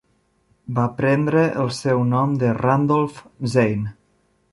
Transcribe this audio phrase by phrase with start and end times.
[0.77, 3.21] Va prendre el seu nom de Randolph
[3.57, 3.93] Zane.